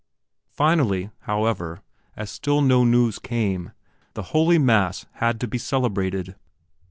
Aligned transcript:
Finally, 0.49 1.11
however, 1.29 1.83
as 2.17 2.31
still 2.31 2.59
no 2.59 2.83
news 2.83 3.19
came, 3.19 3.71
the 4.15 4.23
holy 4.33 4.57
mass 4.57 5.05
had 5.13 5.39
to 5.39 5.47
be 5.47 5.59
celebrated. 5.59 6.33